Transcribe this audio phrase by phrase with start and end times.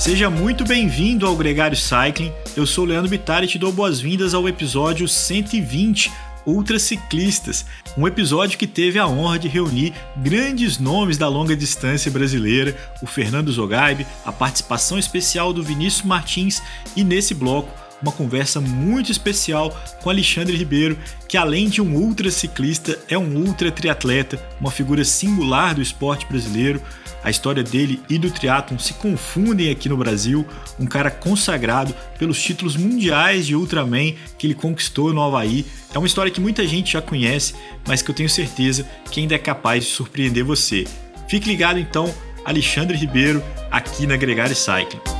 [0.00, 2.32] Seja muito bem-vindo ao Gregário Cycling.
[2.56, 6.10] Eu sou Leandro Bittar e te dou boas-vindas ao episódio 120
[6.46, 7.66] Ultraciclistas,
[7.98, 13.06] um episódio que teve a honra de reunir grandes nomes da longa distância brasileira, o
[13.06, 16.62] Fernando Zogaib, a participação especial do Vinícius Martins
[16.96, 17.70] e nesse bloco
[18.02, 19.70] uma conversa muito especial
[20.02, 20.98] com Alexandre Ribeiro,
[21.28, 26.26] que além de um ultra ciclista, é um ultra triatleta, uma figura singular do esporte
[26.26, 26.80] brasileiro.
[27.22, 30.46] A história dele e do triatlon se confundem aqui no Brasil,
[30.78, 35.66] um cara consagrado pelos títulos mundiais de Ultraman que ele conquistou no Havaí.
[35.94, 37.54] É uma história que muita gente já conhece,
[37.86, 40.86] mas que eu tenho certeza que ainda é capaz de surpreender você.
[41.28, 42.12] Fique ligado então,
[42.44, 45.19] Alexandre Ribeiro, aqui na Gregário Cycling.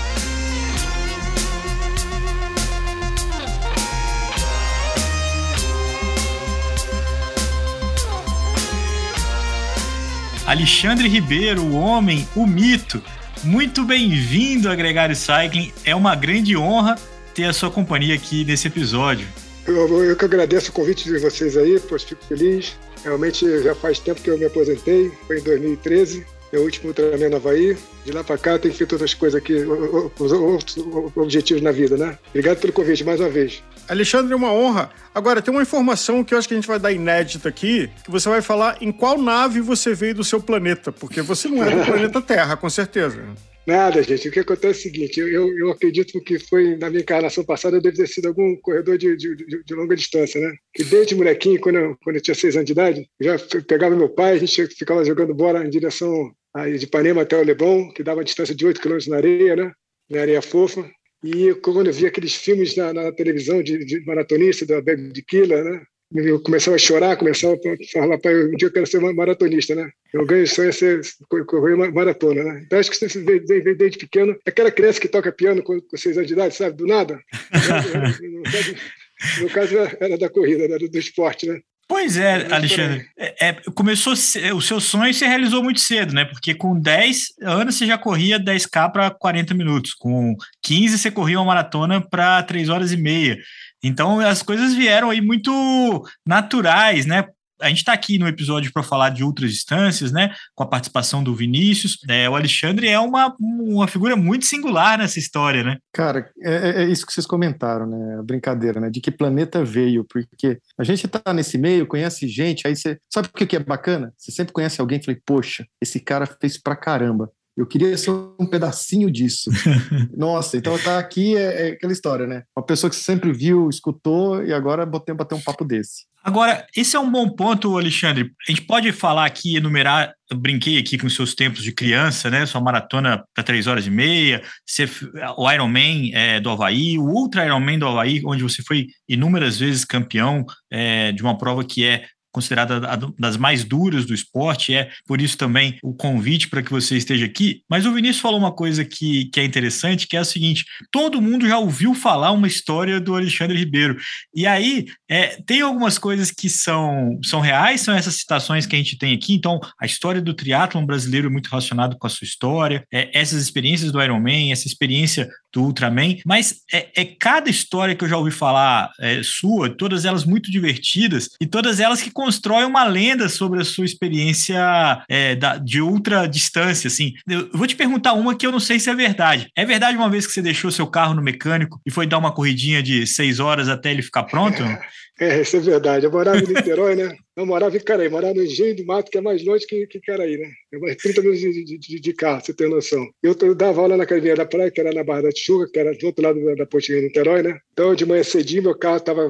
[10.51, 13.01] Alexandre Ribeiro, o homem, o mito.
[13.41, 15.71] Muito bem-vindo a Gregário Cycling.
[15.85, 16.97] É uma grande honra
[17.33, 19.25] ter a sua companhia aqui nesse episódio.
[19.65, 22.77] Eu, eu que agradeço o convite de vocês aí, pois fico feliz.
[23.01, 27.35] Realmente já faz tempo que eu me aposentei, foi em 2013, meu último Ultraman no
[27.37, 27.77] Havaí.
[28.05, 30.77] De lá para cá tem feito outras coisas aqui, os outros
[31.15, 32.17] objetivos na vida, né?
[32.29, 33.63] Obrigado pelo convite mais uma vez.
[33.87, 34.89] Alexandre, é uma honra.
[35.13, 38.11] Agora, tem uma informação que eu acho que a gente vai dar inédita aqui, que
[38.11, 41.75] você vai falar em qual nave você veio do seu planeta, porque você não é
[41.75, 43.21] do planeta Terra, com certeza.
[43.65, 44.27] Nada, gente.
[44.27, 47.77] O que acontece é o seguinte: eu, eu acredito que foi na minha encarnação passada,
[47.77, 50.51] eu devo ter sido algum corredor de, de, de longa distância, né?
[50.73, 53.95] Que desde molequinho, quando eu, quando eu tinha seis anos de idade, eu já pegava
[53.95, 56.31] meu pai, a gente ficava jogando bola em direção
[56.77, 59.71] de Ipanema até o Leblon, que dava uma distância de 8 quilômetros na areia, né?
[60.09, 60.89] Na areia fofa.
[61.23, 65.21] E quando eu via aqueles filmes na, na televisão de, de maratonista, da Bebe de
[65.21, 65.81] Killer, né?
[66.13, 67.57] Eu começava a chorar, começava a
[67.93, 69.89] falar, pai, um dia eu quero ser maratonista, né?
[70.13, 71.01] Eu ganho sonho é ser,
[71.47, 72.63] correr maratona, né?
[72.65, 75.97] Então acho que você veio desde, desde pequeno, aquela criança que toca piano com, com
[75.97, 76.75] seis anos de idade, sabe?
[76.75, 77.17] Do nada.
[79.39, 81.61] no caso, era da corrida, era do esporte, né?
[81.91, 83.05] Pois é, Alexandre.
[83.17, 86.23] É, é, começou o seu sonho se realizou muito cedo, né?
[86.23, 91.37] Porque com 10 anos você já corria 10K para 40 minutos, com 15 você corria
[91.37, 93.37] uma maratona para 3 horas e meia.
[93.83, 97.25] Então as coisas vieram aí muito naturais, né?
[97.61, 100.33] A gente está aqui no episódio para falar de outras distâncias, né?
[100.55, 101.97] Com a participação do Vinícius.
[102.09, 105.77] É, o Alexandre é uma, uma figura muito singular nessa história, né?
[105.93, 108.19] Cara, é, é isso que vocês comentaram, né?
[108.19, 108.89] A brincadeira, né?
[108.89, 112.97] De que planeta veio, porque a gente está nesse meio, conhece gente, aí você.
[113.11, 114.13] Sabe o que é bacana?
[114.17, 117.29] Você sempre conhece alguém e fala, poxa, esse cara fez pra caramba.
[117.55, 119.51] Eu queria ser um pedacinho disso.
[120.15, 122.43] Nossa, então tá aqui é, é, aquela história, né?
[122.55, 126.05] Uma pessoa que sempre viu, escutou e agora botei bater um papo desse.
[126.23, 128.31] Agora, esse é um bom ponto, Alexandre.
[128.47, 132.45] A gente pode falar aqui, enumerar, eu brinquei aqui com seus tempos de criança, né?
[132.45, 134.87] Sua maratona para três horas e meia, você,
[135.35, 139.83] o Ironman é, do Havaí, o Ultra Ironman do Havaí, onde você foi inúmeras vezes
[139.83, 142.79] campeão é, de uma prova que é considerada
[143.17, 147.25] das mais duras do esporte, é por isso também o convite para que você esteja
[147.25, 147.61] aqui.
[147.69, 151.21] Mas o Vinícius falou uma coisa que, que é interessante, que é a seguinte: todo
[151.21, 153.97] mundo já ouviu falar uma história do Alexandre Ribeiro.
[154.33, 158.79] E aí é, tem algumas coisas que são, são reais, são essas citações que a
[158.79, 159.33] gente tem aqui.
[159.33, 163.41] Então, a história do triatlon brasileiro é muito relacionada com a sua história, é, essas
[163.41, 168.17] experiências do Ironman, essa experiência do Ultraman, mas é, é cada história que eu já
[168.17, 173.27] ouvi falar é, sua, todas elas muito divertidas e todas elas que constroem uma lenda
[173.27, 177.13] sobre a sua experiência é, da, de ultra distância, assim.
[177.27, 179.47] Eu vou te perguntar uma que eu não sei se é verdade.
[179.55, 182.31] É verdade uma vez que você deixou seu carro no mecânico e foi dar uma
[182.31, 184.61] corridinha de seis horas até ele ficar pronto?
[185.19, 186.03] É, isso é verdade.
[186.03, 187.15] Eu morava em Niterói, né?
[187.35, 190.01] Eu morava em Caraí, morava no Engenho do Mato, que é mais longe que, que
[190.01, 190.49] Caraí, né?
[190.73, 193.07] É mais 30 minutos de, de, de, carro, você tem noção.
[193.21, 195.77] Eu, eu dava aula na academia da praia, que era na Barra da Tijuca, que
[195.77, 197.59] era do outro lado da, da ponte de Niterói, né?
[197.71, 199.27] Então, de manhã cedinho, meu carro estava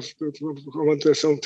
[0.72, 1.38] com manutenção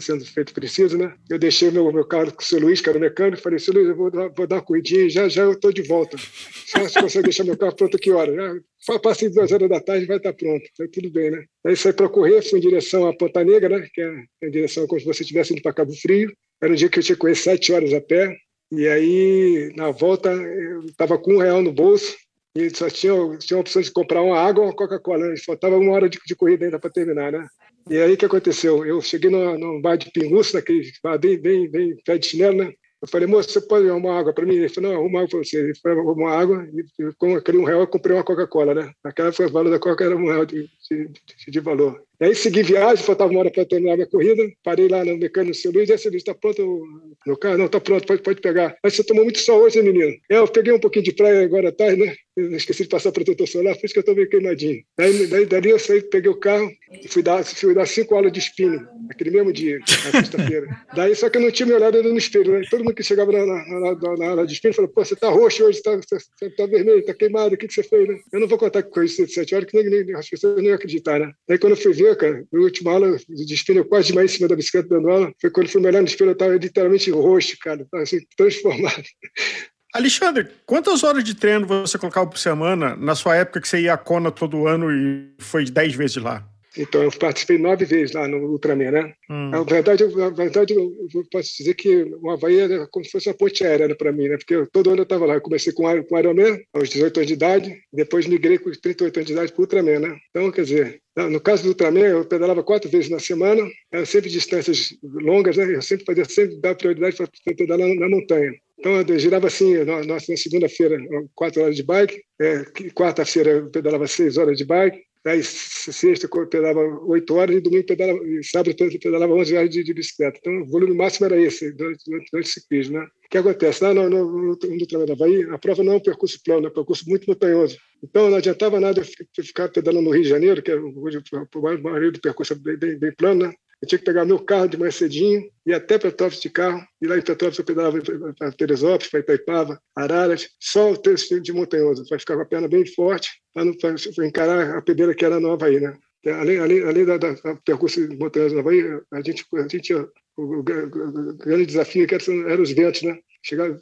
[0.00, 1.14] sendo feito por né?
[1.30, 3.88] Eu deixei meu, meu carro com o seu Luiz, que era mecânico, falei, seu Luiz,
[3.88, 6.16] eu vou dar, vou dar uma corridinha e já, já eu estou de volta.
[6.18, 8.34] Só você consegue deixar meu carro pronto que hora?
[8.34, 10.64] Já, passei duas horas da tarde vai estar pronto.
[10.80, 11.44] Aí tudo bem, né?
[11.64, 13.88] Aí saí para correr, fui em direção à Ponta Negra, né?
[13.92, 16.32] Que é em direção como se você estivesse indo para Cabo Frio.
[16.60, 18.36] Era um dia que eu tinha correr sete horas a pé.
[18.70, 22.16] E aí, na volta, eu estava com um real no bolso
[22.56, 25.28] e só tinha, tinha a opção de comprar uma água ou uma Coca-Cola.
[25.28, 25.34] Né?
[25.44, 27.46] Faltava uma hora de, de corrida ainda para terminar, né?
[27.90, 28.84] E aí o que aconteceu?
[28.84, 32.56] Eu cheguei num, num bar de pinguço, naquele bar bem, bem, bem pé de chinelo,
[32.56, 32.72] né?
[33.02, 34.54] Eu falei, moço, você pode arrumar água para mim?
[34.54, 35.58] Ele falou, não, arruma água para você.
[35.58, 38.92] Ele foi arrumar água e com aquele um real eu comprei uma Coca-Cola, né?
[39.04, 40.46] Naquela foi o valor da Coca era um real
[40.90, 41.08] de,
[41.50, 42.02] de valor.
[42.20, 45.16] E aí segui viagem, faltava uma hora para terminar a minha corrida, parei lá no
[45.18, 46.86] mecânico do seu Luiz, e seu Luiz, está pronto
[47.26, 47.58] no carro?
[47.58, 48.76] Não, está pronto, pode, pode pegar.
[48.82, 50.14] Mas você tomou muito sol hoje, menino?
[50.30, 52.14] É, eu peguei um pouquinho de praia agora à tarde, né?
[52.36, 54.82] Eu esqueci de passar protetor solar, por isso que eu estou meio queimadinho.
[54.96, 58.32] Daí, daí, dali eu saí, peguei o carro e fui dar, fui dar cinco aulas
[58.32, 60.66] de spinning, naquele mesmo dia, na sexta-feira.
[60.94, 62.62] daí, só que eu não tinha me olhado no espelho, né?
[62.70, 65.28] Todo mundo que chegava na, na, na, na aula de spinning falou, pô, você está
[65.28, 68.18] roxo hoje, você está tá vermelho, está queimado, o que, que você fez, né?
[68.32, 70.71] Eu não vou contar com isso de sete horas, que nem, nem, as pessoas não
[70.72, 71.32] iam acreditar, né?
[71.48, 74.34] Daí quando eu fui ver, cara, na última aula de espelho, eu quase demais em
[74.36, 77.10] cima da bicicleta dando aula, foi quando eu fui olhar no espelho, eu estava literalmente
[77.10, 79.02] roxo, cara, assim, transformado.
[79.94, 83.92] Alexandre, quantas horas de treino você colocava por semana na sua época que você ia
[83.92, 86.48] a Kona todo ano e foi dez vezes lá?
[86.76, 89.14] Então, eu participei nove vezes lá no Ultraman, né?
[89.30, 89.50] Hum.
[89.50, 90.92] Na verdade, eu, na verdade, eu
[91.30, 94.28] posso dizer que o Havaí era como se fosse uma ponte aérea né, para mim,
[94.28, 94.36] né?
[94.36, 95.34] Porque eu, todo ano eu estava lá.
[95.34, 99.26] Eu comecei com, com Ironman aos 18 anos de idade, depois migrei com 38 anos
[99.26, 100.16] de idade para o Ultraman, né?
[100.30, 103.62] Então, quer dizer, no caso do Ultraman, eu pedalava quatro vezes na semana,
[104.06, 105.76] sempre distâncias longas, né?
[105.76, 108.52] Eu sempre fazia sempre dar prioridade para pedalar na, na montanha.
[108.78, 110.98] Então, eu girava assim, na, na segunda-feira,
[111.36, 112.64] quatro horas de bike, é,
[112.94, 118.18] quarta-feira eu pedalava seis horas de bike, Aí, sexta pedalava oito horas e domingo pedalava,
[118.26, 120.38] e sábado pedalava 11 horas de, de, bicicleta.
[120.40, 122.98] Então, o volume máximo era esse, durante, durante o ciclismo.
[122.98, 123.04] Né?
[123.04, 123.84] O que acontece?
[123.84, 126.66] Lá no, no, no, no Trabalho da Bahia, a prova não é um percurso plano,
[126.66, 127.78] é um percurso muito montanhoso.
[128.02, 131.82] Então, não adiantava nada eu ficar pedalando no Rio de Janeiro, que é o, o
[131.82, 133.54] maioria do percurso é bem, bem, bem plano, né?
[133.82, 137.06] Eu tinha que pegar meu carro de manhã cedinho, ir até Petrópolis de carro, e
[137.06, 137.98] lá em Petrópolis eu pedalava
[138.38, 142.68] para Teresópolis, para Itaipava, Araras, só o trecho de montanhoso, para ficar com a perna
[142.68, 145.96] bem forte, para encarar a pedreira que era nova aí, né?
[146.24, 148.82] Além, além, além da, da, da percurso montanhoso nova aí,
[149.12, 153.18] a gente, a gente o, o, o, grande desafio que eram era os ventos, né?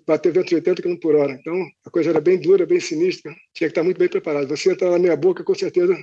[0.06, 1.32] Bater vento de 80 km por hora.
[1.32, 1.55] Então,
[1.85, 3.31] a coisa era bem dura, bem sinistra.
[3.52, 4.49] Tinha que estar muito bem preparado.
[4.49, 5.94] Você entrar na minha boca, com certeza,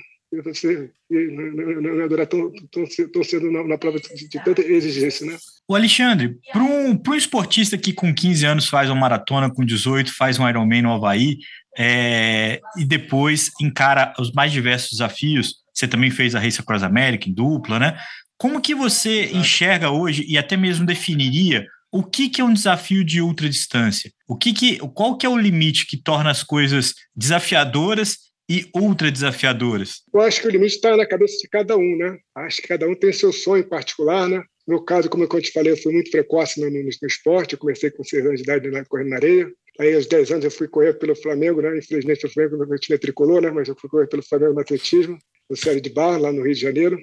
[0.43, 2.83] você não ia durar tão, tão,
[3.13, 5.37] tão cedo na, na, prova de, de, tanta exigência, né?
[5.67, 10.13] O Alexandre, para um, um esportista que com 15 anos faz uma maratona, com 18
[10.13, 11.37] faz um Ironman no Havaí,
[11.77, 17.29] é, e depois encara os mais diversos desafios, você também fez a Race Across America
[17.29, 17.97] em dupla, né?
[18.37, 23.03] Como que você enxerga hoje e até mesmo definiria o que, que é um desafio
[23.03, 24.11] de ultradistância?
[24.27, 29.11] O que que, qual que é o limite que torna as coisas desafiadoras e ultra
[29.11, 30.03] desafiadoras?
[30.13, 32.17] Eu acho que o limite está na cabeça de cada um, né?
[32.35, 34.43] Acho que cada um tem seu sonho particular, né?
[34.67, 37.53] No caso, como eu te falei, eu fui muito precoce no, no, no esporte.
[37.53, 39.49] Eu comecei com 6 anos de idade né, correndo na areia.
[39.79, 41.77] Aí, aos 10 anos, eu fui correr pelo Flamengo, né?
[41.77, 43.51] Infelizmente, o Flamengo não tinha tricolor, né?
[43.51, 45.17] Mas eu fui correr pelo Flamengo no atletismo,
[45.49, 46.97] no Série de Bar, lá no Rio de Janeiro.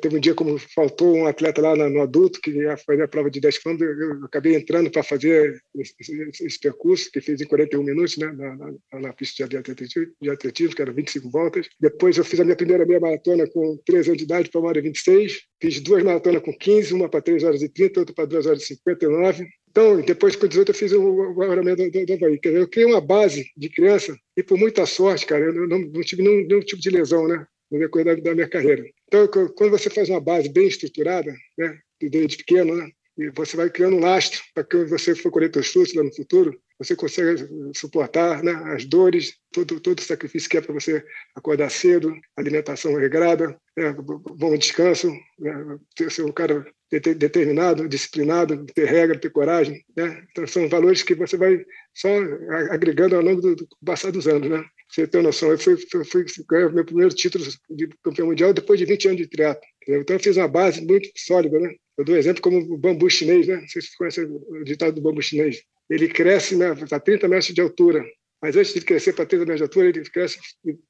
[0.00, 3.30] Teve um dia como faltou um atleta lá no adulto que ia fazer a prova
[3.30, 8.16] de 10 km, eu acabei entrando para fazer esse, percurso, que fiz em 41 minutos,
[8.16, 11.68] né, na, na, na pista de atletismo, de atletismo, que era 25 voltas.
[11.80, 14.64] Depois eu fiz a minha primeira meia maratona com 13 anos de idade para 1
[14.64, 15.40] hora e 26.
[15.60, 18.62] Fiz duas maratonas com 15, uma para 3 horas e 30, outra para 2 horas
[18.62, 19.46] e 59.
[19.70, 22.40] Então, depois com 18 eu fiz o Ironman do, do, do Havaí.
[22.42, 26.22] Eu criei uma base de criança e por muita sorte, cara, eu não, não tive
[26.22, 27.46] nenhum, nenhum tipo de lesão, né?
[27.70, 28.84] No decorrer da, minha carreira.
[29.06, 33.70] Então, quando você faz uma base bem estruturada, né, desde pequeno, né, e você vai
[33.70, 37.48] criando um lastro para que você for colher seus frutos lá no futuro, você consegue
[37.74, 41.02] suportar né, as dores, todo, todo o sacrifício que é para você
[41.34, 43.94] acordar cedo, alimentação regrada, né,
[44.36, 45.78] bom descanso, né,
[46.10, 49.84] ser um cara determinado, disciplinado, ter regra, ter coragem.
[49.96, 50.24] Né?
[50.30, 52.08] Então, são valores que você vai só
[52.70, 54.48] agregando ao longo do, do passar dos anos.
[54.48, 54.64] Né?
[54.90, 58.78] Você tem noção, eu fui, fui, fui ganhar meu primeiro título de campeão mundial depois
[58.78, 59.62] de 20 anos de triatlo.
[59.88, 61.58] Então, eu fiz uma base muito sólida.
[61.58, 61.74] Né?
[61.98, 63.56] Eu dou exemplo como o bambu chinês, né?
[63.56, 65.62] Não sei se você conhece o ditado do bambu chinês.
[65.88, 68.04] Ele cresce né, a 30 metros de altura,
[68.42, 70.38] mas antes de crescer para 30 metros de altura, ele cresce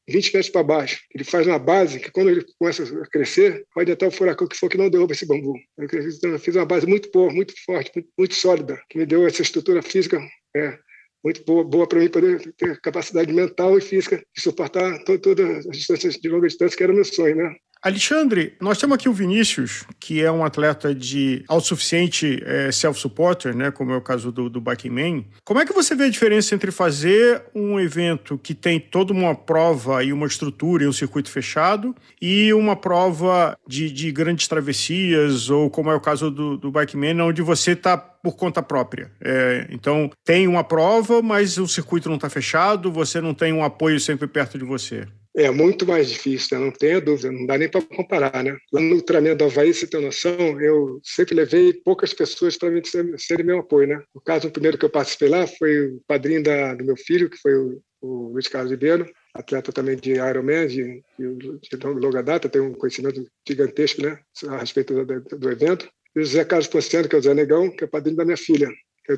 [0.09, 1.01] 20 metros para baixo.
[1.15, 4.57] Ele faz uma base que, quando ele começa a crescer, pode até o furacão que
[4.57, 5.55] for que não derruba esse bambu.
[5.79, 9.43] Eu fiz uma base muito boa, muito forte, muito, muito sólida, que me deu essa
[9.43, 10.21] estrutura física
[10.57, 10.79] é,
[11.27, 15.77] muito boa, boa para mim poder ter capacidade mental e física de suportar todas as
[15.77, 17.57] distâncias de longa distância, que era meu sonho, né?
[17.87, 23.71] Alexandre, nós temos aqui o Vinícius, que é um atleta de autossuficiente é, self-supporter, né,
[23.71, 25.25] como é o caso do, do Biking Man.
[25.45, 29.37] Como é que você vê a diferença entre fazer um evento que tem toda uma
[29.37, 35.49] prova e uma estrutura e um circuito fechado e uma prova de, de grandes travessias,
[35.49, 39.13] ou como é o caso do, do Man, onde você está por conta própria.
[39.21, 43.63] É, então, tem uma prova, mas o circuito não está fechado, você não tem um
[43.63, 45.07] apoio sempre perto de você.
[45.37, 46.65] É muito mais difícil, né?
[46.65, 48.43] não tenha dúvida, não dá nem para comparar.
[48.43, 48.57] Né?
[48.73, 53.19] Lá no Ultraman do Havaí, você tem noção, eu sempre levei poucas pessoas para serem
[53.19, 53.87] ser meu apoio.
[53.87, 54.03] Né?
[54.15, 57.29] O caso, o primeiro que eu participei lá foi o padrinho da, do meu filho,
[57.29, 62.23] que foi o, o Luiz Carlos Ribeiro, atleta também de Ironman, de, de, de longa
[62.23, 65.87] data, tem um conhecimento gigantesco né, a respeito do, do evento.
[66.15, 68.39] E o José Carlos Ponciano, que é o Zé Negão, que é padrinho da minha
[68.39, 68.71] filha.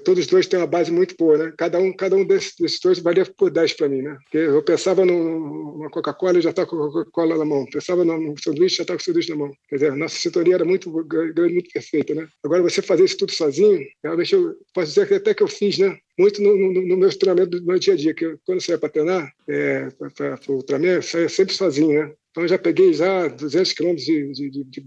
[0.04, 1.52] Todos os dois têm uma base muito boa, né?
[1.56, 4.16] Cada um, cada um desses, desses dois valia por 10 para mim, né?
[4.24, 7.64] Porque eu pensava numa Coca-Cola e já estava com a Coca-Cola na mão.
[7.66, 9.52] Pensava no sanduíche já estava com o sanduíche na mão.
[9.68, 12.28] Quer dizer, nossa sintonia era muito grande, muito perfeita, né?
[12.44, 15.78] Agora, você fazer isso tudo sozinho, realmente eu posso dizer que até que eu fiz,
[15.78, 15.96] né?
[16.18, 18.72] Muito no, no, no meu treinamento do meu dia a dia, que eu, quando você
[18.72, 22.12] ia para treinar, é, para o Ultraman, eu saía sempre sozinho, né?
[22.30, 24.80] Então eu já peguei já 200 quilômetros de, de, de, de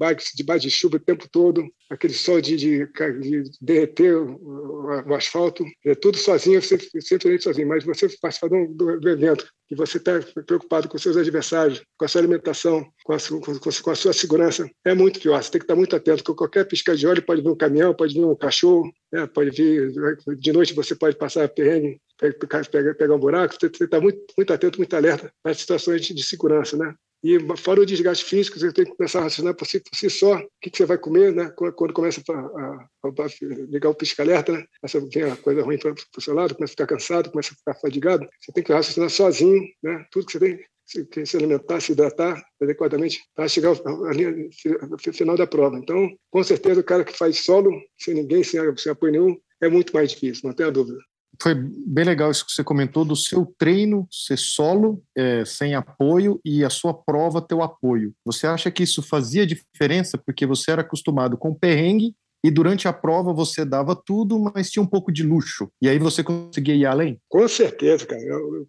[0.43, 5.65] bike de chuva o tempo todo, aquele sol de, de, de derreter o, o, asfalto,
[5.85, 7.67] é tudo sozinho, sempre, sempre sozinho.
[7.67, 12.07] Mas você participar do, do evento, que você está preocupado com seus adversários, com a
[12.07, 15.41] sua alimentação, com a, com, com a, sua segurança, é muito pior.
[15.41, 17.93] Você tem que estar muito atento, porque qualquer pisca de óleo pode vir um caminhão,
[17.93, 19.25] pode vir um cachorro, né?
[19.27, 19.93] pode vir,
[20.37, 24.19] de noite você pode passar perrengue, pegar, pegar um buraco, você tem que estar muito,
[24.37, 26.93] muito atento, muito alerta nas situações de, de segurança, né?
[27.23, 30.09] E fora o desgaste físico, você tem que começar a raciocinar por si, por si
[30.09, 31.51] só o que, que você vai comer, né?
[31.55, 33.27] Quando, começa a, a, a,
[33.69, 34.65] ligar o pisca-alerta, né?
[34.83, 37.55] Essa vem a coisa ruim para o seu lado, começa a ficar cansado, começa a
[37.55, 38.27] ficar fadigado.
[38.39, 40.03] Você tem que raciocinar sozinho, né?
[40.11, 45.47] Tudo que você tem se, se alimentar, se hidratar adequadamente para chegar ao final da
[45.47, 45.77] prova.
[45.77, 49.69] Então, com certeza, o cara que faz solo, sem ninguém, sem, sem apoio nenhum, é
[49.69, 50.97] muito mais difícil, não tenha dúvida
[51.41, 56.39] foi bem legal isso que você comentou do seu treino ser solo, é, sem apoio,
[56.45, 58.13] e a sua prova ter o apoio.
[58.25, 62.93] Você acha que isso fazia diferença porque você era acostumado com perrengue e durante a
[62.93, 65.69] prova você dava tudo, mas tinha um pouco de luxo.
[65.81, 67.19] E aí você conseguia ir além?
[67.29, 68.21] Com certeza, cara.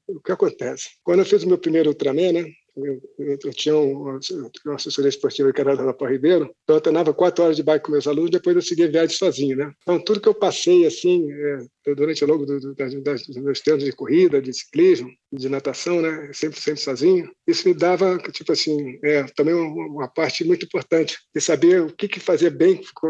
[0.09, 0.91] O que acontece?
[1.02, 2.45] Quando eu fiz o meu primeiro Ultraman, né?
[2.75, 4.19] Eu, eu, tinha uma,
[4.64, 7.85] uma assessoria esportiva que era da Pau Ribeiro, então eu treinava quatro horas de bike
[7.85, 9.73] com meus alunos, depois eu seguia viagem sozinho, né?
[9.83, 13.37] Então tudo que eu passei, assim, é, durante o longo do, do, das, das, dos
[13.37, 16.31] meus treinos de corrida, de ciclismo, de natação, né?
[16.33, 21.41] Sempre, sempre sozinho, isso me dava, tipo assim, é, também uma, parte muito importante de
[21.41, 23.09] saber o que, que fazia bem com,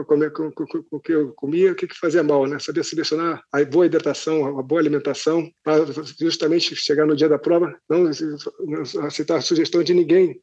[0.91, 2.59] o que eu comia, o que, que fazia mal, né?
[2.59, 5.85] Saber selecionar a boa hidratação, a boa alimentação, para
[6.19, 8.09] justamente chegar no dia da prova, não
[9.07, 10.41] aceitar sugestão de ninguém,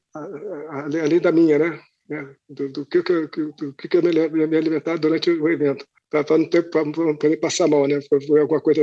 [0.72, 1.80] além da minha, né?
[2.12, 6.50] É, do, do, que, do, do que eu me alimentar durante o evento para não,
[6.50, 8.00] ter, não poder passar mal, né?
[8.28, 8.82] Foi alguma coisa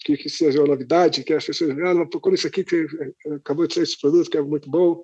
[0.00, 2.86] que, que seja uma novidade, que as pessoas, ah, como isso aqui que
[3.36, 5.02] acabou de ser esse produto, que é muito bom,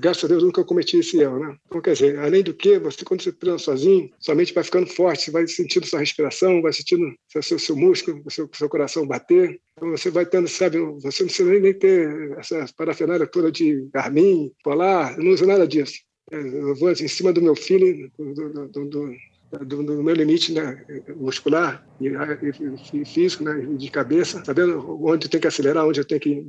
[0.00, 1.56] graças a Deus nunca cometi esse erro, né?
[1.66, 4.86] Então, quer dizer, além do que, você quando você treina sozinho, sua mente vai ficando
[4.86, 9.58] forte, você vai sentindo sua respiração, vai sentindo seu, seu, músculo, seu, seu coração bater,
[9.72, 14.52] então você vai tendo, sabe, você não precisa nem, ter essa parafernália toda de Garmin,
[14.62, 16.06] Polar, não uso nada disso.
[16.30, 19.16] Eu vou em cima do meu feeling, do, do, do,
[19.52, 20.84] do, do meu limite né,
[21.16, 26.04] muscular e, e, físico, né, de cabeça, sabendo onde eu tenho que acelerar, onde eu
[26.04, 26.44] tenho que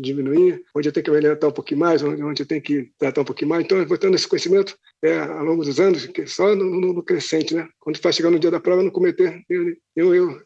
[0.00, 2.90] diminuir, onde eu tenho que me alimentar um pouquinho mais, onde, onde eu tenho que
[2.98, 3.64] tratar um pouquinho mais.
[3.64, 6.92] Então, eu vou tendo esse conhecimento é, ao longo dos anos, que só no, no,
[6.92, 7.68] no crescente, né?
[7.78, 9.42] Quando vai chegar no dia da prova, não cometer
[9.96, 10.40] eu, eu,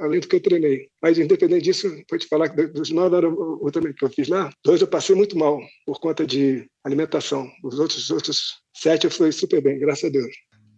[0.00, 0.88] além do que eu treinei.
[1.00, 4.80] Mas, independente disso, vou te falar que dos nove anos que eu fiz lá, dois
[4.80, 7.48] eu passei muito mal por conta de alimentação.
[7.62, 10.34] Os outros, os outros sete eu fui super bem, graças a Deus.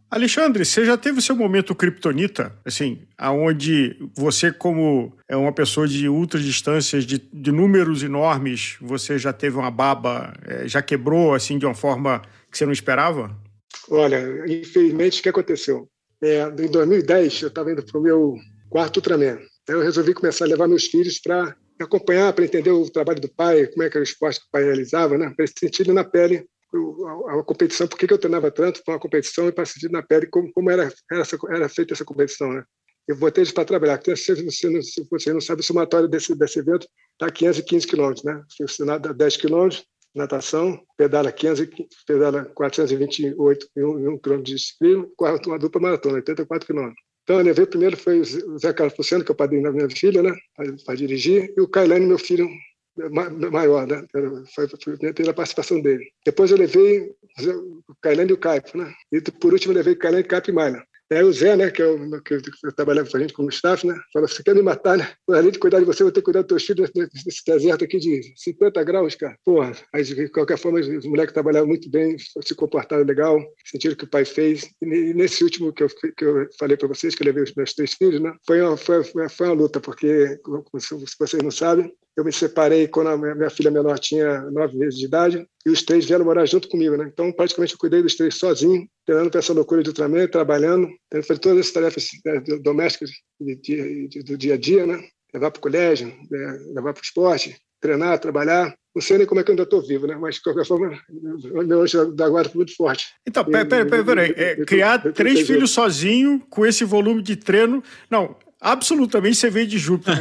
[0.08, 6.08] Alexandre, você já teve seu momento kryptonita, assim, aonde você, como é uma pessoa de
[6.08, 11.58] ultra distâncias, de, de números enormes, você já teve uma baba, é, já quebrou, assim,
[11.58, 13.36] de uma forma que você não esperava?
[13.90, 15.88] Olha, infelizmente, o que aconteceu?
[16.22, 18.34] É, em 2010, eu estava indo para o meu
[18.70, 19.38] quarto Ultraman.
[19.68, 23.66] Eu resolvi começar a levar meus filhos para acompanhar, para entender o trabalho do pai,
[23.66, 25.32] como é que era o esporte que o pai realizava, né?
[25.36, 26.46] para sentir na pele
[26.76, 30.02] a, a, competição, por que, eu treinava tanto para uma competição e para sentir na
[30.02, 32.52] pele como, como era, era, era feita essa competição.
[32.52, 32.64] Né?
[33.08, 34.00] Eu botei eles para trabalhar.
[34.02, 34.80] Se você, não,
[35.10, 38.24] você não sabe, o somatório desse, desse evento está 515 quilômetros.
[38.24, 38.42] Né?
[38.60, 41.70] Você nada 10 quilômetros, natação, pedala 15,
[42.06, 45.12] pedala 428 e quilômetro de ciclismo,
[45.46, 47.06] uma dupla maratona, 84 quilômetros.
[47.22, 49.90] Então, eu levei primeiro foi o Zé Carlos Puceno, que é o padrinho da minha
[49.90, 50.32] filha, né,
[50.84, 52.48] para dirigir, e o Kailane, meu filho,
[53.50, 54.06] maior, né?
[54.54, 56.10] Foi, foi pela participação dele.
[56.24, 57.12] Depois eu levei
[57.88, 58.92] o Cailândia e o Caipo, né?
[59.12, 60.82] E por último eu levei Cailândia, Caipo e Malha.
[61.12, 61.86] Aí o Zé, né, que, é
[62.24, 65.08] que, trabalhava com a gente como staff, né, falou: você quer me matar, né?
[65.30, 67.84] Além de cuidar de você, eu vou ter que cuidar dos teus filhos nesse deserto
[67.84, 69.38] aqui de 50 graus, cara.
[69.44, 73.96] Porra, aí de qualquer forma, os moleques trabalharam muito bem, se comportaram legal, sentiram o
[73.96, 74.68] que o pai fez.
[74.82, 77.72] E nesse último que eu, que eu falei para vocês, que eu levei os meus
[77.72, 80.38] três filhos, né, foi uma, foi, foi uma luta, porque,
[80.78, 84.98] se vocês não sabem, eu me separei quando a minha filha menor tinha nove meses
[84.98, 87.08] de idade e os três vieram morar junto comigo, né?
[87.12, 91.22] Então, praticamente, eu cuidei dos três sozinho, treinando para essa loucura de Ultraman, trabalhando, tendo
[91.22, 93.10] fazer todas as tarefas né, domésticas
[93.40, 95.00] do dia a dia, né?
[95.32, 96.58] Levar para o colégio, né?
[96.74, 98.74] levar para o esporte, treinar, trabalhar.
[98.94, 100.16] Não sei nem como é que eu ainda estou vivo, né?
[100.16, 103.06] Mas, de qualquer forma, o meu anjo da guarda foi muito forte.
[103.26, 104.34] Então, peraí, peraí, peraí.
[104.36, 107.82] É, criar três filhos sozinho, com esse volume de treino...
[108.10, 108.36] Não,
[108.66, 110.14] absolutamente você veio de Júpiter.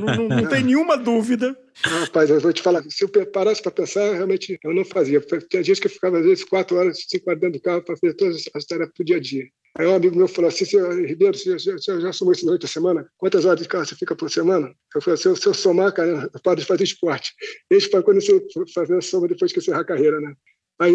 [0.00, 1.56] não, não, não tem nenhuma dúvida.
[1.82, 5.20] Rapaz, eu vou te falar, se eu parasse para pensar, realmente eu não fazia.
[5.48, 7.96] Tinha dias que eu ficava, às vezes, quatro horas, cinco horas dentro do carro para
[7.96, 9.46] fazer todas as tarefas do dia a dia.
[9.76, 10.64] Aí um amigo meu falou assim,
[11.06, 13.08] Ribeiro, você já, já, já somou isso durante a semana?
[13.16, 14.74] Quantas horas de carro você fica por semana?
[14.94, 17.32] Eu falei, eu, se eu somar, cara, eu paro de fazer esporte.
[17.70, 20.34] Esse para quando você fazer a soma depois que encerrar a carreira, né?
[20.80, 20.94] Aí,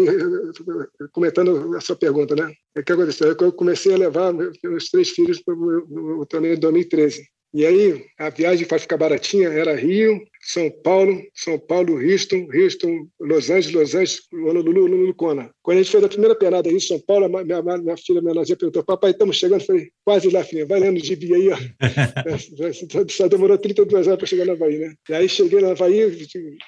[1.12, 2.52] comentando a sua pergunta, né?
[2.76, 3.36] O que aconteceu?
[3.38, 7.22] Eu comecei a levar meus três filhos para o torneio de 2013.
[7.52, 13.08] E aí, a viagem para ficar baratinha era Rio, São Paulo, São Paulo, Houston, Houston,
[13.20, 14.22] Los Angeles, Los Angeles,
[14.52, 15.50] Lucona.
[15.62, 18.84] Quando a gente fez a primeira penada em São Paulo, minha, minha filha menorzinha perguntou,
[18.84, 19.60] papai, estamos chegando?
[19.60, 21.56] Eu falei, quase lá, filha, vai lendo o gibi aí, ó.
[23.10, 24.94] Só demorou 32 horas para chegar na Havaí, né?
[25.08, 25.98] E aí cheguei na Havaí,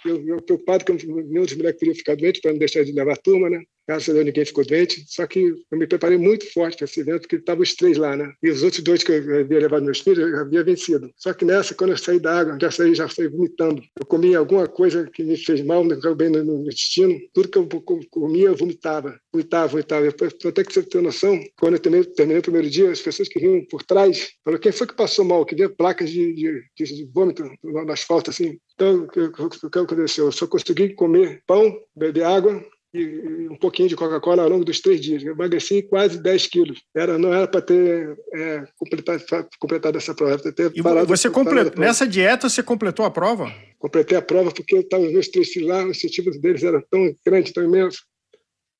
[0.04, 3.12] eu, eu preocupado que nenhum dos moleques queria ficar doente para não deixar de levar
[3.12, 3.62] a turma, né?
[3.88, 7.00] Graças a Deus ninguém ficou doente, só que eu me preparei muito forte para esse
[7.00, 8.32] evento, porque estavam os três lá, né?
[8.42, 11.08] E os outros dois que eu havia levado meus filhos, eu havia vencido.
[11.16, 13.80] Só que nessa, quando eu saí da água, já saí, já saí vomitando.
[13.98, 17.16] Eu comi alguma coisa que me fez mal, me caiu bem no, no intestino.
[17.32, 17.65] Tudo que eu
[18.10, 20.08] comia, vomitava, vomitava, vomitava.
[20.08, 23.38] Até que você tem noção, quando eu terminei, terminei o primeiro dia, as pessoas que
[23.38, 25.44] vinham por trás, falaram, quem foi que passou mal?
[25.44, 28.58] Que deu placas de, de, de, de vômito no asfalto, assim.
[28.74, 30.26] Então, o que aconteceu?
[30.26, 32.62] Eu só consegui comer pão, beber água,
[32.94, 35.22] e um pouquinho de Coca-Cola ao longo dos três dias.
[35.22, 36.82] Eu emagreci quase 10 quilos.
[36.94, 40.40] Era, não era para ter é, completado, completado, essa prova.
[40.74, 43.52] E você completou, nessa dieta você completou a prova?
[43.78, 47.14] Completei a prova porque estavam os meus três filhos lá, o incentivo deles era tão
[47.24, 48.04] grande, tão imenso.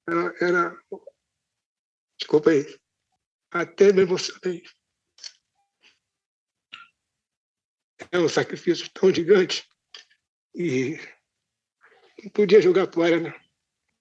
[0.09, 0.77] Era, era...
[2.19, 2.66] Desculpa aí.
[3.51, 4.62] Até me emocionei.
[8.12, 9.64] É um sacrifício tão gigante
[10.55, 10.99] e
[12.23, 13.35] não podia jogar fora, né?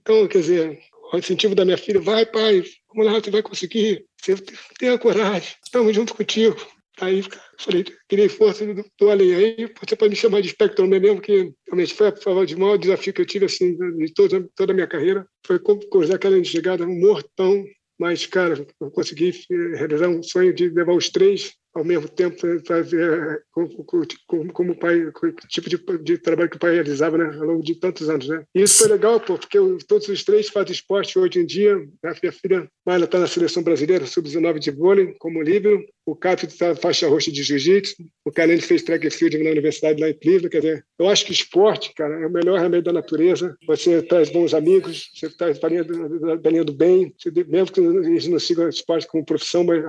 [0.06, 0.80] Então, quer dizer,
[1.12, 2.64] o incentivo da minha filha, vai, pai,
[2.94, 4.36] vamos lá, você vai conseguir, você
[4.78, 6.56] tenha coragem, estamos junto contigo.
[7.02, 7.24] Aí
[7.60, 9.34] falei, queria força do, do além.
[9.34, 13.22] Aí você pode me chamar de espectro mesmo, que realmente foi de maior desafio que
[13.22, 15.28] eu tive assim, de toda, toda a minha carreira.
[15.46, 17.66] Foi cruzar aquela chegada, um mortão,
[18.00, 19.34] mas, cara, eu consegui
[19.74, 23.86] realizar um sonho de levar os três ao mesmo tempo fazer como,
[24.26, 25.12] como, como pai,
[25.50, 28.30] tipo de, de, trabalho que o pai realizava né, ao longo de tantos anos.
[28.30, 28.46] Né?
[28.56, 31.76] E isso foi legal, pô, porque todos os três fazem esporte hoje em dia.
[32.04, 35.86] A minha filha Mayla está na seleção brasileira, sub-19 de vôlei, como líbero.
[36.06, 37.96] O Cato está faixa roxa de jiu-jitsu.
[38.24, 40.50] O Kalene fez track and field na universidade lá em Cleveland.
[40.50, 43.58] Quer dizer, eu acho que esporte, cara, é o melhor remédio da natureza.
[43.66, 45.28] Você traz bons amigos, você
[45.64, 47.12] a linha do, bem.
[47.18, 49.84] Você, mesmo que eles não sigam esporte como profissão, mas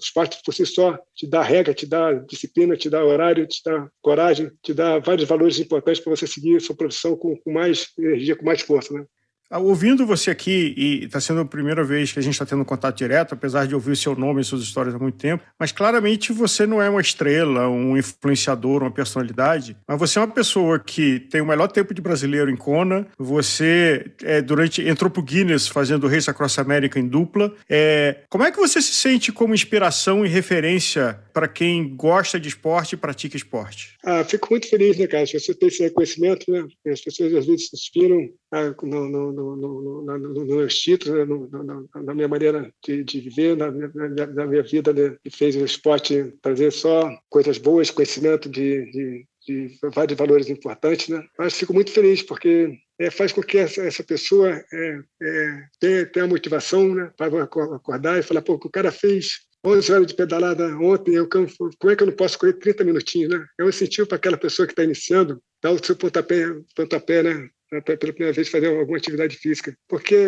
[0.00, 3.90] esporte por si só te dá regra, te dá disciplina, te dá horário, te dá
[4.00, 8.36] coragem, te dá vários valores importantes para você seguir sua profissão com, com mais energia,
[8.36, 9.04] com mais força, né?
[9.50, 12.64] Ah, ouvindo você aqui, e está sendo a primeira vez que a gente está tendo
[12.66, 16.34] contato direto, apesar de ouvir seu nome e suas histórias há muito tempo, mas claramente
[16.34, 21.20] você não é uma estrela, um influenciador, uma personalidade, mas você é uma pessoa que
[21.20, 25.66] tem o melhor tempo de brasileiro em Kona, você é, durante entrou para o Guinness
[25.66, 27.54] fazendo Race Across America em dupla.
[27.70, 32.48] É, como é que você se sente como inspiração e referência para quem gosta de
[32.48, 33.96] esporte e pratica esporte?
[34.04, 35.24] Ah, fico muito feliz, né, cara?
[35.26, 36.66] Você tem esse reconhecimento, né?
[36.92, 41.50] As pessoas às vezes se inspiram no, no, no, no, no, no meus títulos,
[41.94, 45.16] na minha maneira de, de viver, na, na, na, minha vida, né?
[45.22, 51.08] que fez o esporte trazer só coisas boas, conhecimento de, de, de vários valores importantes,
[51.08, 51.22] né?
[51.38, 56.06] Mas fico muito feliz porque é, faz com que essa, essa pessoa é, é, tenha,
[56.06, 60.14] tenha a motivação né, para acordar e falar, pô, o cara fez 11 horas de
[60.14, 63.44] pedalada ontem, eu, como é que eu não posso correr 30 minutinhos, né?
[63.58, 67.50] É um incentivo para aquela pessoa que está iniciando, dar o seu pontapé, pontapé né?
[67.70, 69.74] Né, pela primeira vez fazer alguma atividade física.
[69.88, 70.26] Porque,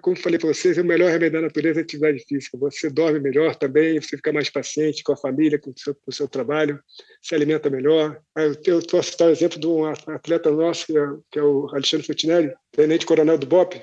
[0.00, 2.58] como falei para vocês, é o melhor remédio da natureza é atividade física.
[2.58, 6.10] Você dorme melhor também, você fica mais paciente com a família, com o seu, com
[6.10, 6.80] o seu trabalho,
[7.20, 8.20] se alimenta melhor.
[8.64, 12.06] Eu posso citar o exemplo de um atleta nosso, que é, que é o Alexandre
[12.06, 13.82] Fontinelli, tenente-coronel do BOP,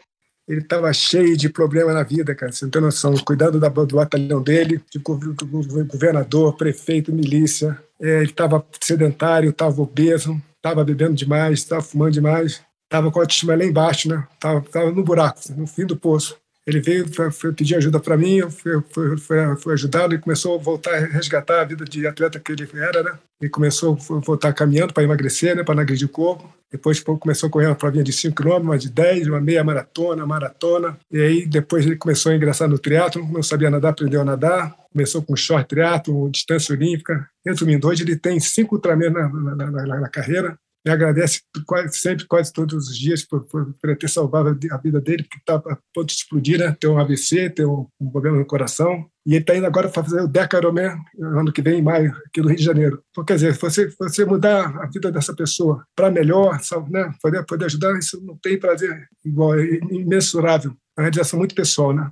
[0.49, 2.52] ele estava cheio de problema na vida, cara.
[2.52, 3.13] Você não tem noção.
[3.17, 7.80] Cuidando da, do batalhão dele, de governador, prefeito, milícia.
[8.02, 13.21] É, ele estava sedentário, estava obeso, estava bebendo demais, estava fumando demais, estava com a
[13.21, 14.28] autoestima lá embaixo, né?
[14.34, 16.36] Estava no buraco, no fim do poço.
[16.65, 20.93] Ele veio foi, foi pedir ajuda para mim, eu fui, ajudá-lo e começou a voltar
[20.93, 23.12] a resgatar a vida de atleta que ele era, né?
[23.41, 25.63] E começou a voltar caminhando para emagrecer, né?
[25.63, 26.52] Para não agredir o corpo.
[26.71, 30.25] Depois começou a correr uma provinha de 5 km, uma de 10, uma meia maratona,
[30.25, 30.99] maratona.
[31.12, 34.75] E aí depois ele começou a ingressar no triatlo, não sabia nadar, aprendeu a nadar.
[34.91, 37.28] Começou com short triatlo, distância olímpica.
[37.43, 42.26] Resumindo, hoje ele tem cinco Ultraman na, na, na, na carreira me agradece quase, sempre,
[42.26, 45.78] quase todos os dias, por, por, por ter salvado a vida dele, porque estava a
[45.94, 46.76] ponto de explodir, né?
[46.80, 49.06] Tem um AVC, tem um, um problema no coração.
[49.26, 52.42] E ele está indo agora para fazer o Decaroman ano que vem, em maio, aqui
[52.42, 53.04] no Rio de Janeiro.
[53.12, 56.58] Então, quer dizer, você, você mudar a vida dessa pessoa para melhor,
[56.89, 57.12] né?
[57.22, 60.72] poder, poder ajudar, isso não tem prazer igual, é imensurável.
[60.98, 62.12] É uma realização muito pessoal, né?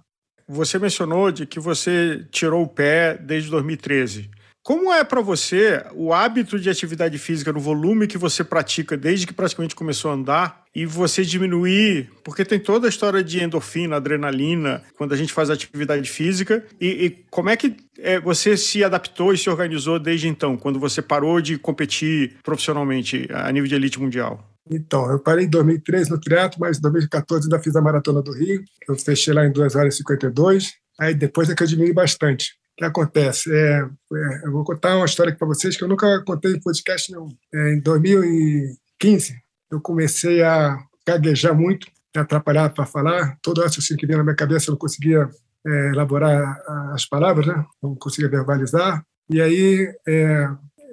[0.50, 4.30] Você mencionou de que você tirou o pé desde 2013.
[4.68, 9.26] Como é para você o hábito de atividade física no volume que você pratica desde
[9.26, 13.96] que praticamente começou a andar e você diminuir, porque tem toda a história de endorfina,
[13.96, 18.84] adrenalina, quando a gente faz atividade física, e, e como é que é, você se
[18.84, 23.76] adaptou e se organizou desde então, quando você parou de competir profissionalmente a nível de
[23.76, 24.52] elite mundial?
[24.70, 28.34] Então, eu parei em 2013 no triatlo, mas em 2014 ainda fiz a Maratona do
[28.34, 31.94] Rio, eu fechei lá em 2 horas e 52, aí depois é que eu diminui
[31.94, 33.52] bastante que acontece?
[33.52, 36.62] É, é, eu vou contar uma história aqui para vocês que eu nunca contei em
[36.62, 37.30] podcast nenhum.
[37.54, 39.36] É, em 2015,
[39.72, 43.36] eu comecei a gaguejar muito, me atrapalhar para falar.
[43.42, 45.28] Todo raciocínio que vinha na minha cabeça eu não conseguia
[45.66, 46.62] é, elaborar
[46.94, 47.66] as palavras, né?
[47.82, 49.04] não conseguia verbalizar.
[49.28, 50.48] E aí é,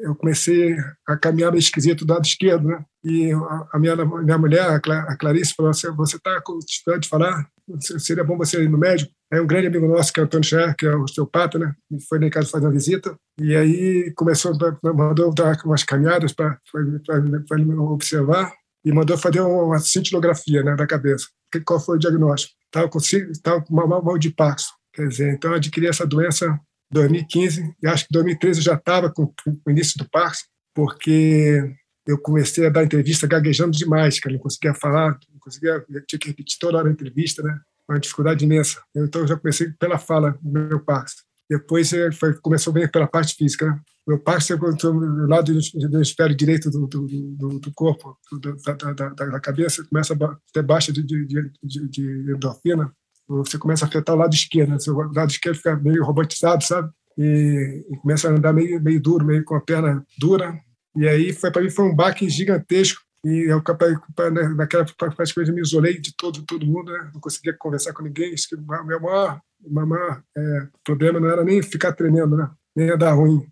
[0.05, 0.77] eu comecei
[1.09, 2.85] a caminhar meio esquisito do lado esquerdo, né?
[3.03, 3.33] E
[3.73, 7.49] a minha, minha mulher, a Clarice, falou assim, você está com dificuldade de falar?
[7.81, 9.11] Seria bom você ir no médico?
[9.33, 11.75] Aí um grande amigo nosso, que é o Antônio Scher, que é osteopata, né?
[12.07, 13.17] Foi lá em casa fazer uma visita.
[13.41, 14.53] E aí começou,
[14.95, 16.59] mandou dar umas caminhadas para
[17.59, 18.53] me observar
[18.85, 21.29] e mandou fazer uma cintilografia né, da cabeça.
[21.65, 22.53] Qual foi o diagnóstico?
[22.67, 22.99] Estava com,
[23.43, 24.73] tava com mal, mal de Parkinson.
[24.93, 26.61] Quer dizer, então eu adquiri essa doença
[26.95, 31.75] 2015, e acho que 2013 eu já estava com, com, o início do Parkinson, porque
[32.07, 36.29] eu comecei a dar entrevista gaguejando demais, eu não conseguia falar, não conseguia, tinha que
[36.29, 37.59] repetir toda hora a entrevista, né?
[37.89, 38.81] Uma dificuldade imensa.
[38.97, 41.23] Então eu já comecei pela fala meu Parkinson.
[41.51, 43.67] Depois é, foi, começou bem pela parte física.
[43.67, 43.81] Né?
[44.07, 48.93] Meu Parkinson encontrou no lado do, hemisfério direito do, do, do, do corpo, da, da,
[48.93, 52.91] da, da, cabeça, começa a ter baixa de, de, de, de endorfina,
[53.29, 54.77] você começa a afetar o lado esquerdo, né?
[54.87, 56.91] o lado esquerdo fica meio robotizado, sabe?
[57.17, 60.59] E, e, começa a andar meio, meio duro, meio com a perna dura.
[60.97, 63.01] E aí, foi para mim, foi um baque gigantesco.
[63.25, 63.63] E eu,
[64.33, 67.11] né, naquela praticamente me isolei de todo, todo mundo, né?
[67.15, 68.35] não conseguia conversar com ninguém.
[68.35, 72.51] Isso que o meu maior, maior é, problema não era nem ficar tremendo, né?
[72.77, 73.47] nem ia dar ruim.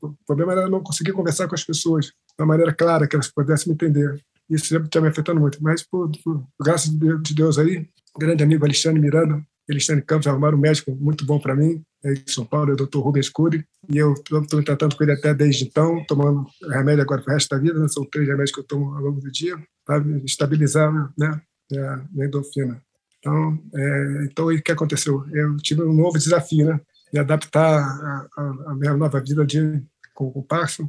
[0.00, 3.28] O problema era não conseguir conversar com as pessoas de uma maneira clara, que elas
[3.28, 4.22] pudessem me entender.
[4.48, 5.58] Isso sempre está me afetando muito.
[5.60, 10.60] Mas, por, por graças de Deus aí, grande amigo Alexandre Miranda, Alexandre Campos arrumaram um
[10.60, 12.98] médico muito bom para mim, é em São Paulo, é o Dr.
[12.98, 17.32] Rubens Cury, e eu estou tratando com ele até desde então, tomando remédio agora para
[17.32, 17.88] o resto da vida, né?
[17.88, 21.40] são três remédios que eu tomo ao longo do dia, para estabilizar né,
[21.72, 22.80] a endorfina.
[23.18, 25.24] Então, é, então, o que aconteceu?
[25.32, 26.80] Eu tive um novo desafio, né?
[27.12, 27.82] Me adaptar
[28.36, 29.82] à minha nova vida de,
[30.14, 30.88] com o Parkinson,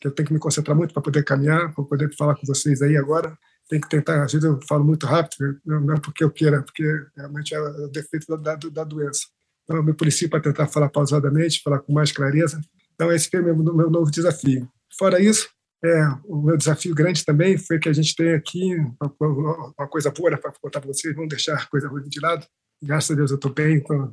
[0.00, 2.82] que eu tenho que me concentrar muito para poder caminhar, para poder falar com vocês
[2.82, 3.36] aí agora,
[3.70, 6.60] tem que tentar, às vezes eu falo muito rápido, não é porque eu queira, é
[6.60, 6.82] porque
[7.16, 9.28] realmente é o defeito da, da doença.
[9.62, 12.60] Então eu me policio para tentar falar pausadamente, falar com mais clareza.
[12.94, 14.68] Então esse foi o meu, meu novo desafio.
[14.98, 15.48] Fora isso,
[15.84, 20.10] é, o meu desafio grande também foi que a gente tem aqui uma, uma coisa
[20.10, 22.44] boa para contar para vocês, vamos deixar a coisa ruim de lado.
[22.82, 24.12] Graças a Deus eu estou bem, então,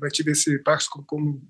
[0.00, 1.42] mantive esse passo como,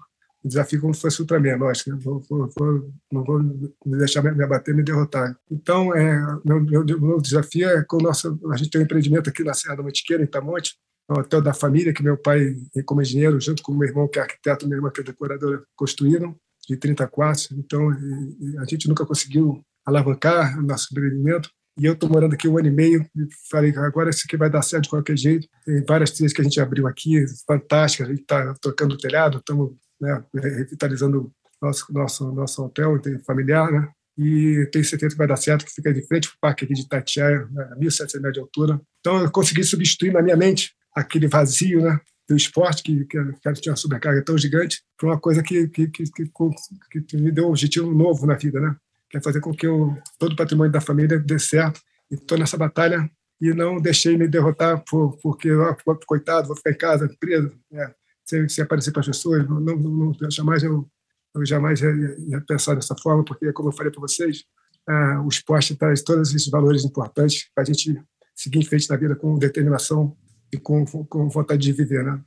[0.47, 1.99] desafio como se fosse Ultraman, lógico, né?
[2.01, 5.37] vou, vou, vou, não vou me deixar me abater, me derrotar.
[5.51, 9.31] Então, é, meu, meu, meu desafio é com o nosso, a gente tem um empreendimento
[9.31, 10.77] aqui na Serra da Mantiqueira, em Tamonte,
[11.11, 14.23] um hotel da família, que meu pai, como engenheiro, junto com meu irmão, que é
[14.23, 16.37] arquiteto, minha irmã, que é decoradora, construíram,
[16.69, 17.51] de 30 quartos.
[17.53, 21.49] Então, a gente nunca conseguiu alavancar o nosso empreendimento.
[21.79, 24.49] E eu estou morando aqui um ano e meio e falei, agora isso aqui vai
[24.49, 25.47] dar certo de qualquer jeito.
[25.65, 29.39] Tem várias trilhas que a gente abriu aqui, fantásticas, a gente está trocando o telhado,
[29.39, 33.89] estamos né, revitalizando nosso nosso nosso hotel familiar, né?
[34.19, 36.73] e tenho certeza que vai dar certo, que fica de frente para o parque aqui
[36.73, 38.81] de Itatiaia, né, a 1.700 metros de altura.
[39.01, 43.53] Então, eu consegui substituir na minha mente aquele vazio né, do esporte, que, que, que
[43.61, 47.47] tinha uma sobrecarga tão gigante, foi uma coisa que, que, que, que, que me deu
[47.47, 48.75] um objetivo novo na vida, né?
[49.09, 51.81] que é fazer com que eu, todo o patrimônio da família dê certo.
[52.11, 53.09] E estou nessa batalha
[53.41, 57.93] e não deixei me derrotar por, porque, ah, coitado, vou ficar em casa, preso, né?
[58.27, 59.49] Sem aparecer para as pessoas.
[59.49, 60.89] Não, não, não, jamais eu,
[61.35, 64.45] eu jamais ia, ia, pensar dessa forma, porque, como eu falei para vocês,
[64.89, 68.01] ah, o esporte traz todos esses valores importantes para a gente
[68.35, 70.17] seguir em frente na vida com determinação
[70.53, 72.21] e com, com vontade de viver, né?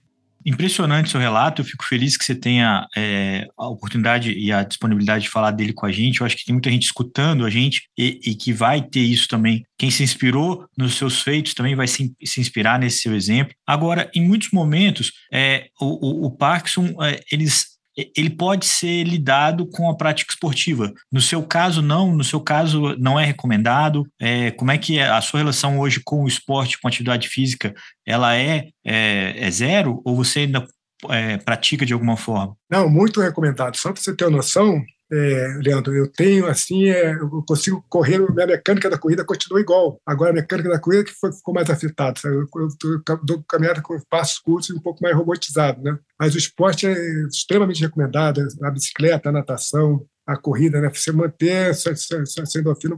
[0.46, 5.24] Impressionante seu relato, eu fico feliz que você tenha é, a oportunidade e a disponibilidade
[5.24, 6.22] de falar dele com a gente.
[6.22, 9.28] Eu acho que tem muita gente escutando a gente e, e que vai ter isso
[9.28, 9.64] também.
[9.78, 13.54] Quem se inspirou nos seus feitos também vai se, se inspirar nesse seu exemplo.
[13.68, 17.79] Agora, em muitos momentos, é, o, o, o Parkinson, é, eles
[18.16, 20.92] ele pode ser lidado com a prática esportiva.
[21.12, 22.16] No seu caso, não.
[22.16, 24.06] No seu caso, não é recomendado.
[24.20, 27.28] É, como é que é a sua relação hoje com o esporte, com a atividade
[27.28, 27.74] física?
[28.06, 30.66] Ela é, é, é zero ou você ainda
[31.10, 32.56] é, pratica de alguma forma?
[32.70, 33.76] Não, muito recomendado.
[33.78, 38.20] Só para você ter uma noção, é, Leandro, eu tenho assim, é, eu consigo correr,
[38.32, 40.00] minha mecânica da corrida continua igual.
[40.06, 42.20] Agora a mecânica da corrida que foi, ficou mais afetada.
[42.24, 45.98] Eu, eu dou caminhada com passos curtos e um pouco mais robotizado, né?
[46.20, 46.94] Mas o esporte é
[47.28, 50.92] extremamente recomendado, a bicicleta, a natação, a corrida, né?
[50.94, 52.96] Você manter essa, essa, essa endorfina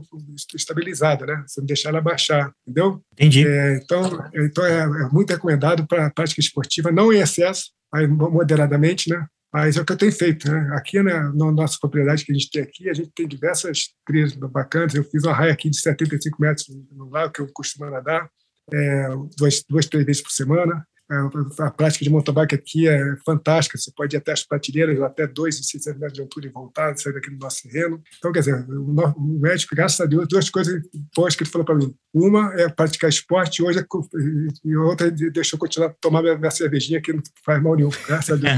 [0.54, 1.42] estabilizada, né?
[1.46, 3.00] Você não deixar ela baixar, entendeu?
[3.14, 3.46] Entendi.
[3.48, 4.02] É, então,
[4.34, 9.26] então é, é muito recomendado para a prática esportiva, não em excesso, mas moderadamente, né?
[9.52, 10.50] Mas é o que eu tenho feito.
[10.50, 10.70] Né?
[10.74, 14.34] Aqui na, na, nossa propriedade que a gente tem aqui, a gente tem diversas trilhas
[14.34, 14.94] bacanas.
[14.94, 18.30] Eu fiz uma raia aqui de 75 metros no lago, que eu costumo nadar,
[18.72, 20.86] é, duas, duas, três vezes por semana.
[21.12, 23.76] É, a prática de mountain bike aqui é fantástica.
[23.76, 27.30] Você pode ir até as prateleiras, até 2,600 metros de altura e voltar, sair daqui
[27.30, 28.00] do nosso terreno.
[28.16, 30.80] Então, quer dizer, o médico, graças a Deus, duas coisas
[31.14, 31.94] boas que ele falou para mim.
[32.14, 33.84] Uma é praticar esporte, hoje é,
[34.64, 37.90] e outra deixou eu continuar a tomar minha, minha, cervejinha, que não faz mal nenhum,
[38.06, 38.52] graças a Deus.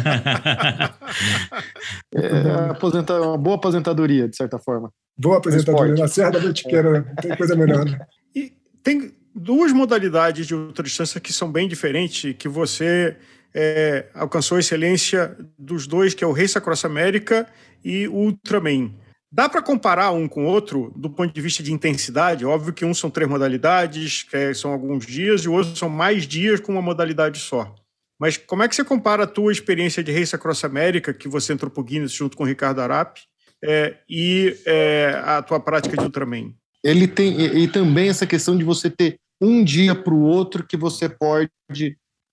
[2.14, 4.92] é, aposentar, uma boa aposentadoria, de certa forma.
[5.18, 7.84] Boa aposentadoria, na Serra da Botiqueira, não tem coisa melhor.
[7.84, 7.98] Né?
[8.34, 13.16] E tem duas modalidades de ultradistância que são bem diferentes, que você
[13.54, 17.46] é, alcançou a excelência dos dois, que é o Race Across America
[17.84, 18.92] e o Ultraman.
[19.32, 22.46] Dá para comparar um com o outro do ponto de vista de intensidade?
[22.46, 25.88] Óbvio que um são três modalidades, que é, são alguns dias, e o outro são
[25.88, 27.74] mais dias com uma modalidade só.
[28.20, 31.52] Mas como é que você compara a tua experiência de Race Across America, que você
[31.52, 33.18] entrou para o Guinness junto com o Ricardo Arap,
[33.62, 36.54] é, e é, a tua prática de Ultraman?
[36.84, 40.76] Ele tem e também essa questão de você ter um dia para o outro que
[40.76, 41.50] você pode,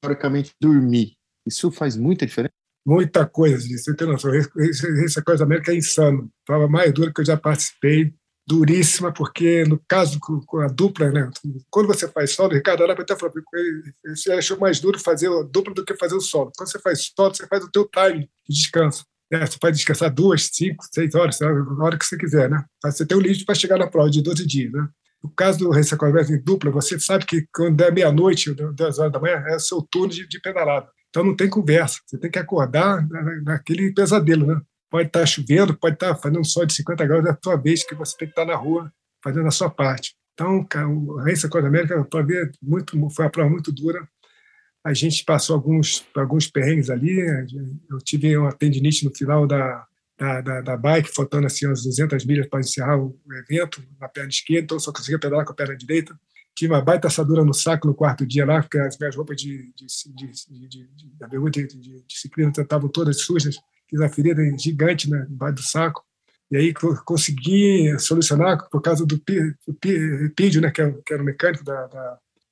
[0.02, 1.13] teoricamente, dormir.
[1.45, 2.54] Isso faz muita diferença?
[2.86, 4.32] Muita coisa, você tem noção.
[5.06, 6.32] Essa coisa América é insano.
[6.45, 8.12] Prova mais dura que eu já participei,
[8.47, 11.30] duríssima, porque no caso com a dupla, né?
[11.69, 13.34] Quando você faz solo, Ricardo Arapa até falou,
[14.06, 16.52] você achou mais duro fazer a dupla do que fazer o solo.
[16.58, 19.06] Quando você faz solo, você faz o teu time de descanso.
[19.32, 22.65] É, você pode descansar duas, cinco, seis horas, na hora que você quiser, né?
[22.84, 24.89] Você tem um limite para chegar na prova de 12 dias, né?
[25.23, 25.93] No caso do Race
[26.34, 30.10] em dupla, você sabe que quando é meia-noite, 10 horas da manhã, é seu turno
[30.10, 30.88] de, de pedalada.
[31.10, 33.05] Então não tem conversa, você tem que acordar
[33.43, 34.60] naquele pesadelo, né?
[34.89, 37.95] Pode estar chovendo, pode estar fazendo sol de 50 graus, é a tua vez que
[37.95, 38.91] você tem que estar na rua
[39.23, 40.15] fazendo a sua parte.
[40.34, 42.07] Então, o Race Across América
[42.62, 44.07] muito, foi uma prova muito dura.
[44.84, 47.19] A gente passou alguns, alguns perrengues ali.
[47.89, 49.86] Eu tive uma tendinite no final da,
[50.21, 54.29] da, da, da bike, faltando assim umas 200 milhas para encerrar o, evento na perna
[54.29, 56.15] esquerda, então só conseguia pedalar com a perna direita.
[56.55, 59.73] Tive uma baita assadura no saco no quarto dia lá, porque as minhas roupas de,
[59.73, 60.86] de, de,
[61.49, 63.55] de, disciplina estavam todas sujas.
[63.89, 66.03] Fiz uma ferida gigante né, embaixo do saco.
[66.51, 66.73] E aí
[67.05, 71.88] consegui solucionar por causa do Pídio, né, que, era, que era o mecânico da,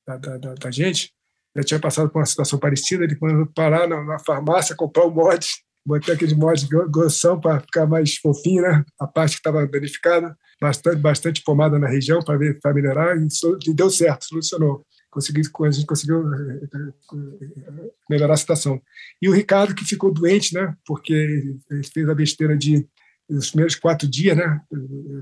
[0.08, 1.13] da, da, gente.
[1.55, 3.03] Já tinha passado por uma situação parecida.
[3.03, 5.45] Ele mandou parar na, farmácia, comprar o mod
[5.86, 8.84] botei aquele molde grossão para ficar mais fofinho, né?
[9.00, 13.28] A parte que estava danificada, bastante, bastante pomada na região para melhorar e,
[13.68, 14.86] e deu certo, solucionou.
[15.10, 18.80] Consegui, a gente conseguiu eh, eh, melhorar a situação.
[19.20, 20.76] E o Ricardo, que ficou doente, né?
[20.86, 21.13] Porque
[21.72, 22.88] ele fez a besteira de,
[23.28, 24.62] nos primeiros quatro dias, né?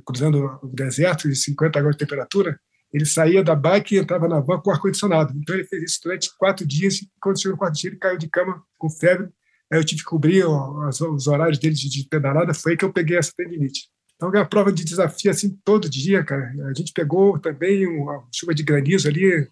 [0.05, 2.59] Cruzando o deserto, de 50 graus de temperatura,
[2.91, 5.33] ele saía da bike e entrava na van com ar-condicionado.
[5.37, 6.95] Então ele fez isso durante quatro dias.
[6.95, 9.29] E quando chegou no quarto dia, ele caiu de cama com febre
[9.71, 12.85] Aí eu tive que cobrir os, os horários dele de, de, pedalada, foi aí que
[12.85, 13.89] eu peguei essa tendinite.
[14.15, 16.51] Então, é uma prova de desafio assim todo dia, cara.
[16.69, 19.47] A gente pegou também uma chuva de granizo ali,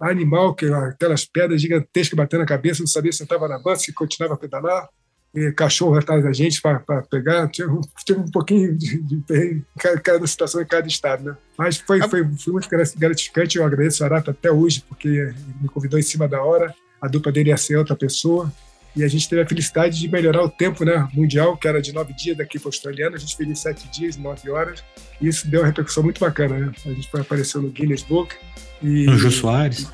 [0.00, 3.92] animal, que aquelas pedras gigantescas batendo na cabeça, não sabia se estava na banca, se
[3.92, 4.88] continuava a pedalar.
[5.34, 7.48] e cachorro atrás da gente para pegar.
[7.48, 9.64] Tive, tive um pouquinho de, de, de
[10.02, 11.36] cada situação em cada estado, né?
[11.58, 13.58] Mas foi, foi, foi muito gratificante.
[13.58, 16.72] Eu agradeço o Arata até hoje, porque me convidou em cima da hora.
[17.00, 18.52] A dupla dele ia ser outra pessoa.
[18.96, 21.92] E a gente teve a felicidade de melhorar o tempo né, mundial, que era de
[21.92, 23.16] nove dias daqui para o australiano.
[23.16, 24.84] A gente fez em sete dias, nove horas.
[25.20, 26.58] E isso deu uma repercussão muito bacana.
[26.58, 26.72] Né?
[26.86, 28.34] A gente apareceu no Guinness Book.
[28.82, 29.88] E, no Jô Soares.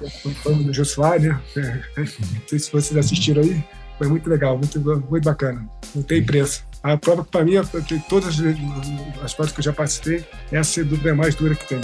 [0.45, 1.41] No Jô Soares, né?
[1.57, 2.07] É, não
[2.47, 3.65] sei se vocês assistiram aí.
[3.97, 5.67] Foi muito legal, muito, muito bacana.
[5.95, 6.65] Não tem preço.
[6.83, 7.53] A prova, para mim,
[7.87, 8.39] de todas
[9.23, 11.81] as provas que eu já participei, essa é a mais dura que tem.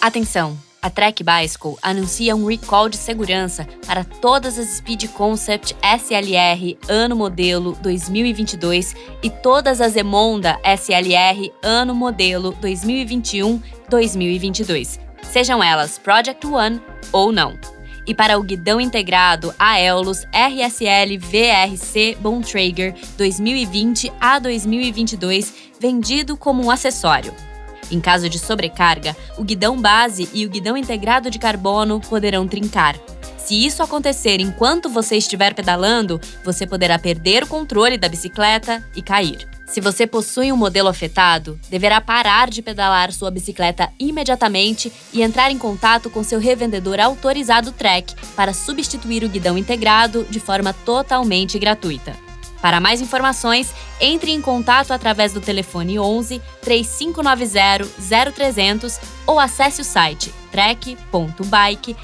[0.00, 0.56] Atenção!
[0.80, 7.14] A Trek Bicycle anuncia um recall de segurança para todas as Speed Concept SLR ano
[7.14, 16.80] modelo 2022 e todas as Emonda SLR ano modelo 2021-2022, sejam elas Project One
[17.12, 17.58] ou não.
[18.06, 26.70] E para o guidão integrado Aeolus RSL VRC Bontrager 2020 a 2022, vendido como um
[26.70, 27.49] acessório.
[27.90, 32.96] Em caso de sobrecarga, o guidão base e o guidão integrado de carbono poderão trincar.
[33.38, 39.02] Se isso acontecer enquanto você estiver pedalando, você poderá perder o controle da bicicleta e
[39.02, 39.48] cair.
[39.66, 45.50] Se você possui um modelo afetado, deverá parar de pedalar sua bicicleta imediatamente e entrar
[45.50, 51.58] em contato com seu revendedor autorizado Trek para substituir o guidão integrado de forma totalmente
[51.58, 52.29] gratuita.
[52.60, 59.84] Para mais informações, entre em contato através do telefone 11 3590 0300 ou acesse o
[59.84, 61.96] site trek.bike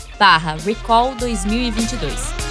[0.65, 2.47] recall 2022.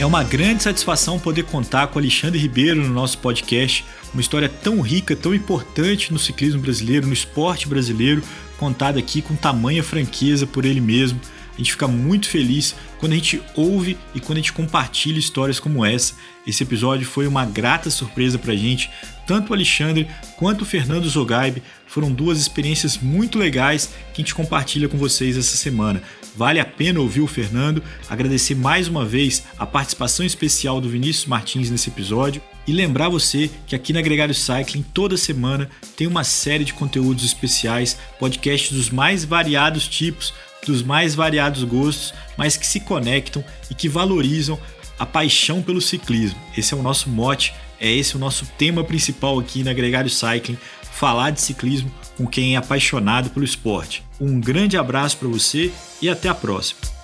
[0.00, 4.80] É uma grande satisfação poder contar com Alexandre Ribeiro no nosso podcast, uma história tão
[4.80, 8.22] rica, tão importante no ciclismo brasileiro, no esporte brasileiro,
[8.56, 11.20] contada aqui com tamanha franqueza por ele mesmo.
[11.60, 15.60] A gente fica muito feliz quando a gente ouve e quando a gente compartilha histórias
[15.60, 16.14] como essa.
[16.46, 18.90] Esse episódio foi uma grata surpresa pra gente.
[19.26, 24.34] Tanto o Alexandre quanto o Fernando Zogaib foram duas experiências muito legais que a gente
[24.34, 26.02] compartilha com vocês essa semana.
[26.34, 31.26] Vale a pena ouvir o Fernando, agradecer mais uma vez a participação especial do Vinícius
[31.26, 36.24] Martins nesse episódio e lembrar você que aqui na Gregário Cycling toda semana tem uma
[36.24, 40.32] série de conteúdos especiais, podcasts dos mais variados tipos
[40.66, 44.58] dos mais variados gostos, mas que se conectam e que valorizam
[44.98, 46.38] a paixão pelo ciclismo.
[46.56, 50.58] Esse é o nosso mote, é esse o nosso tema principal aqui na Gregário Cycling,
[50.92, 54.04] falar de ciclismo com quem é apaixonado pelo esporte.
[54.20, 56.99] Um grande abraço para você e até a próxima.